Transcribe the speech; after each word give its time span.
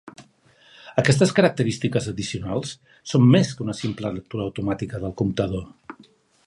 Aquestes 1.01 1.33
característiques 1.39 2.07
addicionals 2.13 2.73
són 3.13 3.29
més 3.37 3.53
que 3.59 3.65
una 3.67 3.77
simple 3.83 4.13
lectura 4.19 4.49
automàtica 4.51 5.03
del 5.05 5.15
comptador. 5.23 6.07